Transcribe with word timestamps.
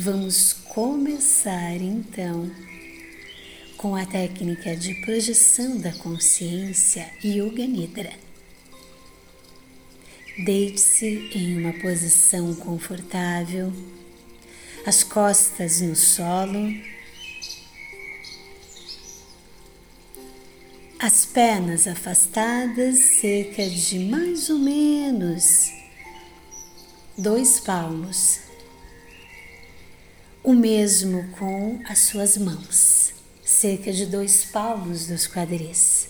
Vamos 0.00 0.52
começar 0.52 1.74
então 1.74 2.48
com 3.76 3.96
a 3.96 4.06
técnica 4.06 4.76
de 4.76 4.94
projeção 4.94 5.76
da 5.76 5.92
consciência 5.92 7.10
Yoga 7.24 7.66
Nidra. 7.66 8.12
Deite-se 10.44 11.32
em 11.34 11.58
uma 11.58 11.72
posição 11.80 12.54
confortável, 12.54 13.72
as 14.86 15.02
costas 15.02 15.80
no 15.80 15.96
solo, 15.96 16.72
as 21.00 21.24
pernas 21.24 21.88
afastadas, 21.88 22.98
cerca 23.20 23.68
de 23.68 23.98
mais 23.98 24.48
ou 24.48 24.60
menos 24.60 25.72
dois 27.16 27.58
palmos 27.58 28.46
o 30.42 30.54
mesmo 30.54 31.28
com 31.32 31.80
as 31.84 31.98
suas 32.00 32.36
mãos, 32.36 33.12
cerca 33.44 33.92
de 33.92 34.06
dois 34.06 34.44
palmos 34.44 35.06
dos 35.06 35.26
quadris. 35.26 36.08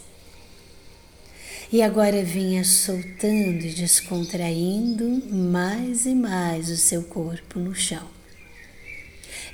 E 1.70 1.82
agora 1.82 2.22
venha 2.24 2.64
soltando 2.64 3.64
e 3.64 3.74
descontraindo 3.74 5.22
mais 5.30 6.06
e 6.06 6.14
mais 6.14 6.70
o 6.70 6.76
seu 6.76 7.02
corpo 7.02 7.58
no 7.58 7.74
chão, 7.74 8.08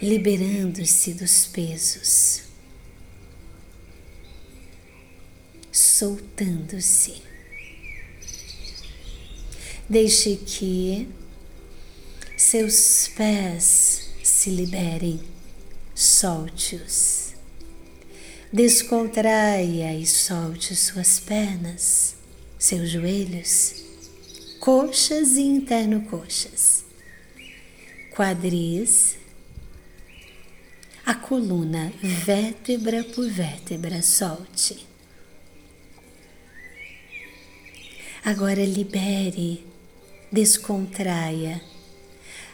liberando-se 0.00 1.14
dos 1.14 1.46
pesos, 1.46 2.42
soltando-se. 5.72 7.22
Deixe 9.88 10.36
que 10.36 11.08
seus 12.36 13.08
pés 13.08 14.03
se 14.44 14.50
liberem, 14.50 15.18
solte-os. 15.94 17.32
Descontraia 18.52 19.94
e 19.94 20.04
solte 20.04 20.76
suas 20.76 21.18
pernas, 21.18 22.14
seus 22.58 22.90
joelhos, 22.90 23.82
coxas 24.60 25.36
e 25.36 25.40
interno-coxas, 25.40 26.84
quadris, 28.14 29.16
a 31.06 31.14
coluna 31.14 31.90
vértebra 32.02 33.02
por 33.02 33.26
vértebra, 33.26 34.02
solte. 34.02 34.86
Agora 38.22 38.62
libere, 38.62 39.64
descontraia 40.30 41.62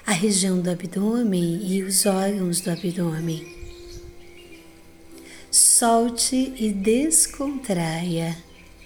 a 0.06 0.12
região 0.12 0.60
do 0.60 0.70
abdômen 0.70 1.66
e 1.66 1.82
os 1.82 2.06
órgãos 2.06 2.60
do 2.60 2.70
abdômen. 2.70 3.60
Solte 5.50 6.54
e 6.56 6.72
descontraia 6.72 8.36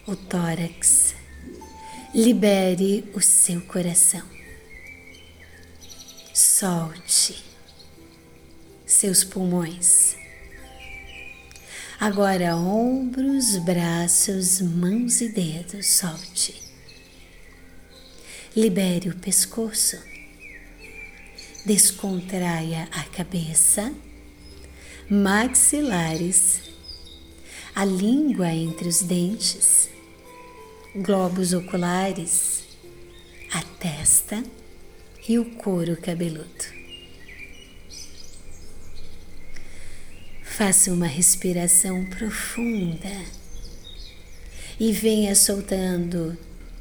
o 0.06 0.16
tórax. 0.16 1.14
Libere 2.14 3.04
o 3.14 3.20
seu 3.20 3.60
coração. 3.62 4.22
Solte 6.32 7.44
seus 8.86 9.24
pulmões. 9.24 10.16
Agora, 11.98 12.56
ombros, 12.56 13.56
braços, 13.58 14.60
mãos 14.60 15.20
e 15.20 15.28
dedos, 15.28 15.86
solte. 15.86 16.62
Libere 18.54 19.08
o 19.08 19.16
pescoço 19.16 20.13
descontraia 21.64 22.88
a 22.92 23.04
cabeça, 23.04 23.92
maxilares, 25.08 26.60
a 27.74 27.84
língua 27.84 28.52
entre 28.52 28.86
os 28.86 29.00
dentes, 29.00 29.88
globos 30.94 31.54
oculares, 31.54 32.64
a 33.50 33.62
testa 33.62 34.42
e 35.26 35.38
o 35.38 35.44
couro 35.56 35.96
cabeludo. 35.96 36.74
Faça 40.42 40.92
uma 40.92 41.06
respiração 41.06 42.04
profunda 42.04 43.10
e 44.78 44.92
venha 44.92 45.34
soltando 45.34 46.36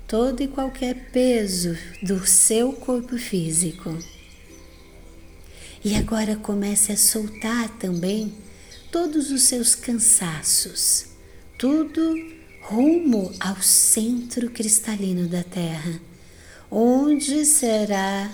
todo 0.08 0.44
e 0.44 0.48
qualquer 0.48 1.10
peso 1.12 1.76
do 2.04 2.28
seu 2.28 2.74
corpo 2.74 3.18
físico 3.18 3.98
e 5.84 5.96
agora 5.96 6.38
comece 6.38 6.94
a 6.94 6.98
soltar 6.98 7.68
também 7.78 8.34
todos 8.90 9.32
os 9.32 9.44
seus 9.44 9.76
cansaços, 9.76 11.08
tudo 11.58 12.16
rumo 12.62 13.34
ao 13.40 13.62
centro 13.62 14.50
cristalino 14.50 15.28
da 15.28 15.44
Terra, 15.44 16.00
onde 16.72 17.46
será 17.46 18.34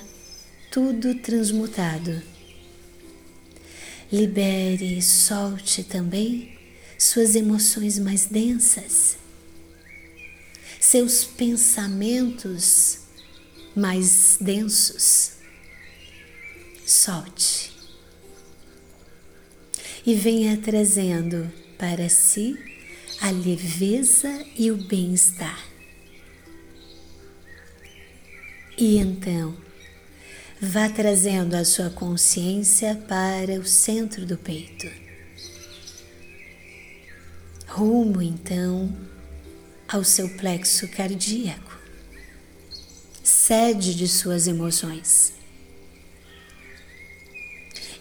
tudo 0.70 1.16
transmutado. 1.16 2.22
Libere 4.12 5.00
e 5.00 5.02
solte 5.02 5.84
também 5.84 6.56
suas 7.00 7.36
emoções 7.36 7.98
mais 7.98 8.26
densas, 8.26 9.18
seus 10.80 11.24
pensamentos 11.24 13.00
mais 13.76 14.38
densos 14.40 15.39
solte 16.90 17.72
e 20.06 20.16
venha 20.16 20.58
trazendo 20.58 21.52
para 21.78 22.10
si 22.10 22.58
a 23.22 23.30
leveza 23.30 24.44
e 24.58 24.72
o 24.72 24.78
bem-estar. 24.78 25.64
E 28.78 28.98
então, 28.98 29.56
vá 30.60 30.90
trazendo 30.90 31.56
a 31.56 31.64
sua 31.64 31.90
consciência 31.90 32.96
para 33.08 33.60
o 33.60 33.66
centro 33.66 34.26
do 34.26 34.38
peito. 34.38 34.90
Rumo 37.68 38.22
então 38.22 38.98
ao 39.88 40.04
seu 40.04 40.30
plexo 40.38 40.88
cardíaco, 40.88 41.78
sede 43.24 43.94
de 43.94 44.08
suas 44.08 44.48
emoções. 44.48 45.39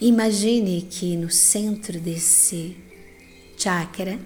Imagine 0.00 0.82
que 0.82 1.16
no 1.16 1.28
centro 1.28 1.98
desse 1.98 2.76
chakra 3.56 4.16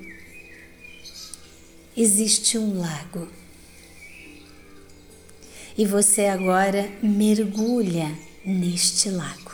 existe 1.97 2.59
um 2.59 2.78
lago. 2.78 3.27
E 5.77 5.87
você 5.87 6.27
agora 6.27 6.93
mergulha 7.03 8.15
neste 8.44 9.09
lago. 9.09 9.53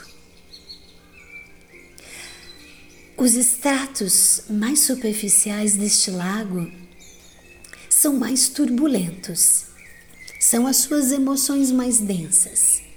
Os 3.16 3.34
estratos 3.34 4.42
mais 4.50 4.80
superficiais 4.80 5.76
deste 5.76 6.10
lago 6.10 6.68
são 7.88 8.16
mais 8.16 8.48
turbulentos, 8.48 9.66
são 10.40 10.66
as 10.66 10.78
suas 10.78 11.12
emoções 11.12 11.70
mais 11.70 11.98
densas. 11.98 12.87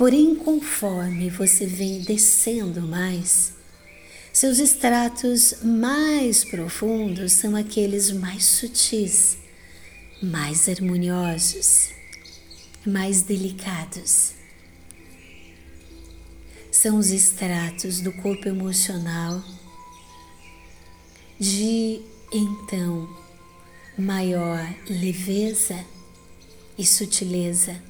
Porém, 0.00 0.34
conforme 0.34 1.28
você 1.28 1.66
vem 1.66 2.00
descendo 2.00 2.80
mais, 2.80 3.52
seus 4.32 4.58
estratos 4.58 5.56
mais 5.62 6.42
profundos 6.42 7.34
são 7.34 7.54
aqueles 7.54 8.10
mais 8.10 8.44
sutis, 8.44 9.36
mais 10.22 10.70
harmoniosos, 10.70 11.90
mais 12.86 13.20
delicados. 13.20 14.32
São 16.72 16.96
os 16.96 17.10
estratos 17.10 18.00
do 18.00 18.10
corpo 18.10 18.48
emocional 18.48 19.44
de 21.38 22.00
então 22.32 23.06
maior 23.98 24.66
leveza 24.88 25.84
e 26.78 26.86
sutileza 26.86 27.89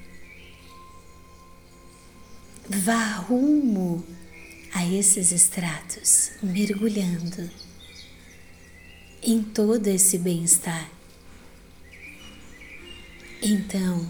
Vá 2.72 3.14
rumo 3.14 4.06
a 4.72 4.86
esses 4.86 5.32
estratos, 5.32 6.30
mergulhando 6.40 7.50
em 9.20 9.42
todo 9.42 9.88
esse 9.88 10.16
bem-estar. 10.16 10.88
Então, 13.42 14.08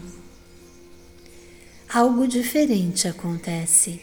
algo 1.89 2.27
diferente 2.27 3.07
acontece, 3.07 3.99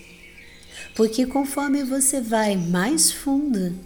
porque 0.96 1.24
conforme 1.24 1.84
você 1.84 2.20
vai 2.20 2.56
mais 2.56 3.12
fundo, 3.12 3.78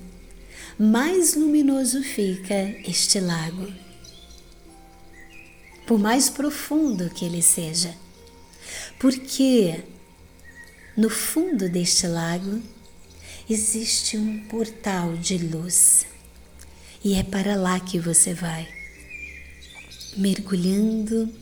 mais 0.79 1.35
luminoso 1.35 2.03
fica 2.03 2.55
este 2.89 3.21
lago, 3.21 3.71
por 5.87 5.99
mais 5.99 6.31
profundo 6.31 7.11
que 7.11 7.27
ele 7.27 7.43
seja. 7.43 7.95
Porque 8.99 9.92
no 10.97 11.09
fundo 11.09 11.69
deste 11.69 12.07
lago 12.07 12.63
existe 13.49 14.17
um 14.17 14.41
portal 14.47 15.17
de 15.17 15.39
luz. 15.39 16.07
E 17.05 17.15
é 17.15 17.23
para 17.23 17.57
lá 17.57 17.81
que 17.81 17.99
você 17.99 18.33
vai, 18.33 18.69
mergulhando, 20.17 21.33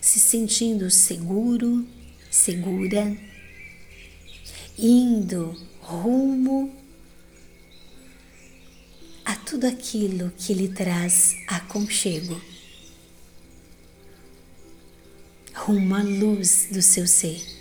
se 0.00 0.20
sentindo 0.20 0.90
seguro, 0.90 1.84
segura, 2.30 3.16
indo 4.78 5.60
rumo 5.80 6.72
a 9.24 9.34
tudo 9.34 9.66
aquilo 9.66 10.32
que 10.38 10.54
lhe 10.54 10.68
traz 10.68 11.34
aconchego, 11.48 12.40
rumo 15.52 15.96
à 15.96 16.02
luz 16.02 16.68
do 16.70 16.80
seu 16.80 17.06
ser. 17.08 17.57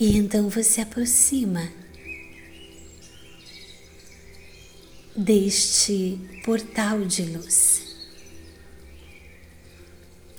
E 0.00 0.16
então 0.16 0.48
você 0.48 0.80
aproxima 0.80 1.70
deste 5.14 6.18
portal 6.42 7.04
de 7.04 7.22
luz. 7.24 7.82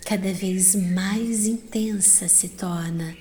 Cada 0.04 0.34
vez 0.34 0.74
mais 0.74 1.46
intensa 1.46 2.28
se 2.28 2.50
torna 2.50 3.16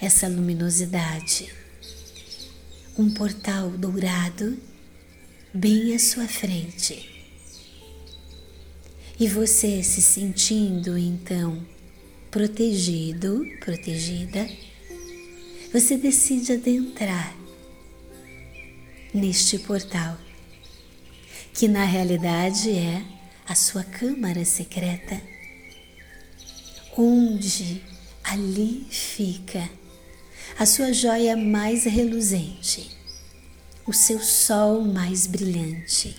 essa 0.00 0.26
luminosidade. 0.26 1.48
Um 2.98 3.14
portal 3.14 3.70
dourado 3.70 4.58
bem 5.54 5.94
à 5.94 5.98
sua 6.00 6.26
frente. 6.26 7.08
E 9.20 9.28
você 9.28 9.80
se 9.84 10.02
sentindo 10.02 10.98
então 10.98 11.64
protegido, 12.32 13.46
protegida, 13.60 14.44
você 15.72 15.96
decide 15.96 16.52
adentrar 16.52 17.34
neste 19.12 19.58
portal, 19.58 20.18
que 21.54 21.68
na 21.68 21.84
realidade 21.84 22.70
é 22.70 23.02
a 23.46 23.54
sua 23.54 23.84
câmara 23.84 24.44
secreta, 24.44 25.20
onde 26.96 27.82
ali 28.22 28.86
fica 28.90 29.68
a 30.58 30.66
sua 30.66 30.92
joia 30.92 31.36
mais 31.36 31.84
reluzente 31.84 32.98
o 33.88 33.92
seu 33.94 34.20
sol 34.20 34.82
mais 34.82 35.26
brilhante, 35.26 36.14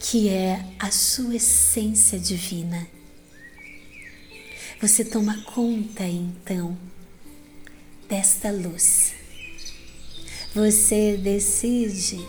que 0.00 0.28
é 0.28 0.64
a 0.80 0.90
sua 0.90 1.36
essência 1.36 2.18
divina. 2.18 2.88
Você 4.80 5.04
toma 5.04 5.40
conta 5.44 6.02
então 6.02 6.76
desta 8.12 8.50
luz. 8.50 9.14
Você 10.54 11.16
decide 11.16 12.22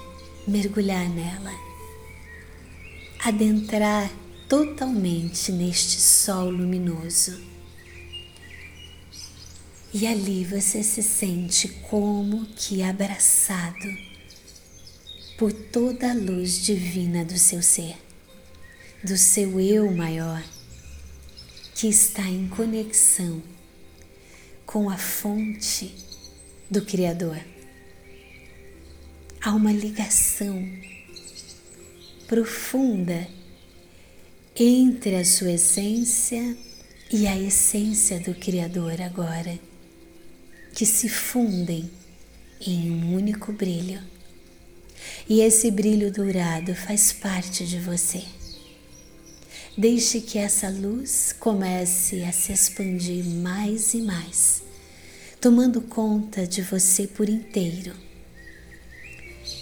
mergulhar 0.47 1.09
nela, 1.09 1.53
adentrar 3.19 4.09
totalmente 4.47 5.51
neste 5.51 6.00
sol 6.00 6.50
luminoso. 6.50 7.38
E 9.94 10.07
ali 10.07 10.45
você 10.45 10.81
se 10.81 11.03
sente 11.03 11.68
como 11.89 12.45
que 12.56 12.81
abraçado 12.81 13.97
por 15.38 15.51
toda 15.51 16.12
a 16.12 16.13
luz 16.13 16.63
divina 16.63 17.25
do 17.25 17.38
seu 17.38 17.62
ser, 17.62 17.97
do 19.03 19.18
seu 19.18 19.59
eu 19.59 19.94
maior, 19.94 20.41
que 21.75 21.89
está 21.89 22.24
em 22.24 22.47
conexão 22.47 23.44
com 24.73 24.89
a 24.89 24.97
fonte 24.97 25.93
do 26.67 26.83
Criador. 26.83 27.39
Há 29.39 29.51
uma 29.51 29.71
ligação 29.71 30.67
profunda 32.25 33.27
entre 34.55 35.15
a 35.15 35.23
sua 35.23 35.51
essência 35.51 36.57
e 37.11 37.27
a 37.27 37.37
essência 37.37 38.19
do 38.19 38.33
Criador 38.33 38.99
agora, 38.99 39.59
que 40.73 40.87
se 40.87 41.07
fundem 41.07 41.91
em 42.59 42.89
um 42.89 43.13
único 43.13 43.53
brilho 43.53 44.01
e 45.29 45.41
esse 45.41 45.69
brilho 45.69 46.11
dourado 46.11 46.73
faz 46.73 47.13
parte 47.13 47.63
de 47.63 47.77
você. 47.77 48.23
Deixe 49.75 50.21
que 50.21 50.37
essa 50.37 50.69
luz 50.69 51.33
comece 51.39 52.23
a 52.23 52.31
se 52.31 52.53
expandir 52.53 53.25
mais 53.25 53.95
e 53.95 54.01
mais, 54.01 54.61
tomando 55.41 55.81
conta 55.81 56.45
de 56.45 56.61
você 56.61 57.07
por 57.07 57.27
inteiro, 57.27 57.91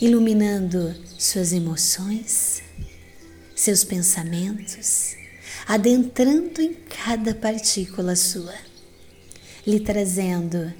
iluminando 0.01 0.93
suas 1.17 1.53
emoções, 1.53 2.61
seus 3.55 3.85
pensamentos, 3.85 5.15
adentrando 5.65 6.61
em 6.61 6.73
cada 6.73 7.33
partícula 7.33 8.13
sua, 8.17 8.55
lhe 9.65 9.79
trazendo 9.79 10.73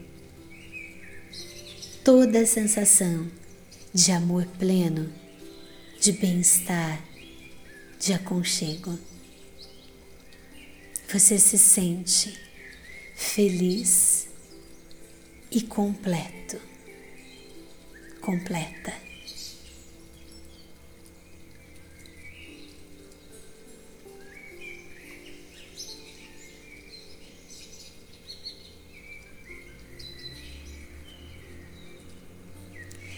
toda 2.04 2.42
a 2.42 2.46
sensação 2.46 3.32
de 3.94 4.12
amor 4.12 4.46
pleno, 4.60 5.10
de 6.02 6.12
bem-estar, 6.12 7.02
de 7.98 8.12
aconchego. 8.12 9.00
Você 11.12 11.38
se 11.38 11.58
sente 11.58 12.38
feliz 13.16 14.28
e 15.52 15.62
completo, 15.62 16.58
completa. 18.22 18.94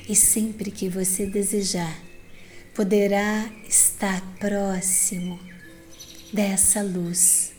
e 0.07 0.15
sempre 0.15 0.69
que 0.69 0.89
você 0.89 1.25
desejar, 1.25 1.97
poderá 2.75 3.49
estar 3.67 4.21
próximo 4.37 5.39
dessa 6.31 6.81
luz, 6.81 7.52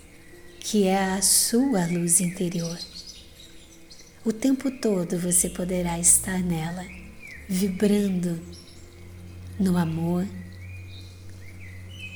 que 0.64 0.87
é 0.87 0.96
a 0.96 1.20
sua 1.20 1.84
luz 1.87 2.22
interior. 2.22 2.78
O 4.25 4.32
tempo 4.32 4.70
todo 4.70 5.19
você 5.19 5.50
poderá 5.50 5.99
estar 5.99 6.43
nela, 6.43 6.86
vibrando 7.46 8.41
no 9.60 9.77
amor 9.77 10.27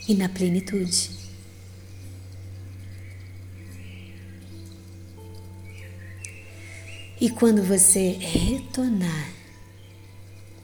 e 0.08 0.14
na 0.14 0.30
plenitude. 0.30 1.10
E 7.20 7.28
quando 7.28 7.62
você 7.62 8.12
retornar 8.12 9.30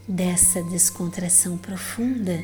dessa 0.07 0.63
descontração 0.63 1.55
profunda, 1.55 2.43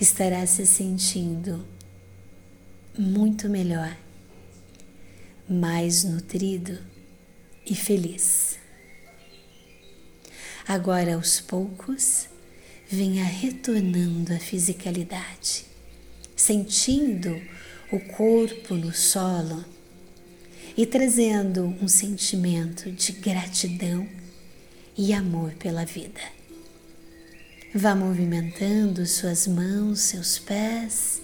estará 0.00 0.46
se 0.46 0.66
sentindo 0.66 1.73
muito 2.96 3.48
melhor, 3.48 3.96
mais 5.48 6.04
nutrido 6.04 6.78
e 7.66 7.74
feliz. 7.74 8.58
Agora, 10.66 11.14
aos 11.14 11.40
poucos, 11.40 12.28
venha 12.88 13.24
retornando 13.24 14.32
à 14.32 14.38
fisicalidade, 14.38 15.66
sentindo 16.36 17.40
o 17.90 17.98
corpo 18.00 18.74
no 18.74 18.92
solo 18.92 19.64
e 20.76 20.86
trazendo 20.86 21.64
um 21.82 21.88
sentimento 21.88 22.90
de 22.90 23.12
gratidão 23.12 24.08
e 24.96 25.12
amor 25.12 25.52
pela 25.54 25.84
vida. 25.84 26.20
Vá 27.74 27.94
movimentando 27.94 29.04
suas 29.04 29.48
mãos, 29.48 30.00
seus 30.00 30.38
pés. 30.38 31.23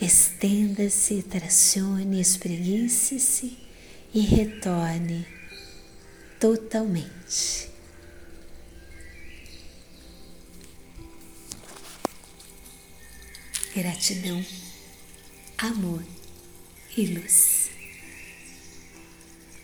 Estenda-se, 0.00 1.22
tracione, 1.22 2.20
espreguice-se 2.20 3.56
e 4.12 4.20
retorne 4.20 5.26
totalmente. 6.38 7.70
Gratidão, 13.74 14.44
amor 15.58 16.02
e 16.96 17.06
luz. 17.06 17.65